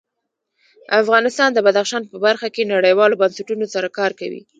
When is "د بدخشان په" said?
1.53-2.17